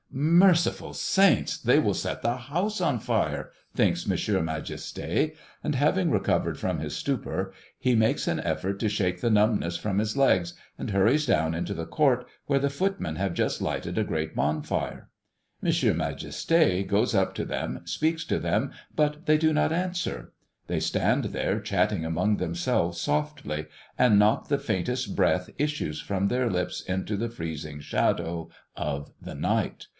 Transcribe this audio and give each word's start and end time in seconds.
"Merciful 0.13 0.93
saints! 0.93 1.57
they 1.57 1.79
will 1.79 1.93
set 1.93 2.21
the 2.21 2.35
house 2.35 2.81
on 2.81 2.99
fire!" 2.99 3.51
thinks 3.73 4.05
M. 4.09 4.17
Majesté; 4.17 5.35
and 5.63 5.75
having 5.75 6.09
recovered 6.09 6.59
from 6.59 6.79
his 6.79 6.93
stupor, 6.95 7.53
he 7.77 7.95
makes 7.95 8.27
an 8.27 8.39
effort 8.41 8.77
to 8.79 8.89
shake 8.89 9.21
the 9.21 9.29
numbness 9.29 9.77
from 9.77 9.99
his 9.99 10.17
legs, 10.17 10.53
and 10.77 10.89
hurries 10.89 11.25
down 11.27 11.53
into 11.53 11.73
the 11.73 11.85
court, 11.85 12.25
where 12.47 12.59
the 12.59 12.69
footmen 12.69 13.15
have 13.15 13.33
just 13.35 13.61
lighted 13.61 13.97
a 13.97 14.03
great 14.03 14.35
bonfire. 14.35 15.07
M. 15.63 15.69
Majesté 15.69 16.85
goes 16.85 17.15
up 17.15 17.33
to 17.35 17.45
them, 17.45 17.79
speaks 17.85 18.25
to 18.25 18.37
them; 18.39 18.71
but 18.93 19.27
they 19.27 19.37
do 19.37 19.53
not 19.53 19.71
answer; 19.71 20.33
they 20.67 20.79
stand 20.81 21.25
there 21.25 21.59
chatting 21.61 22.03
among 22.03 22.35
themselves 22.37 22.99
softly, 22.99 23.67
and 23.97 24.19
not 24.19 24.49
the 24.49 24.57
faintest 24.57 25.15
breath 25.15 25.51
issues 25.57 26.01
from 26.01 26.27
their 26.27 26.49
lips 26.49 26.81
into 26.81 27.15
the 27.15 27.29
freezing 27.29 27.79
shadow 27.79 28.49
of 28.75 29.11
the 29.21 29.35
night. 29.35 29.85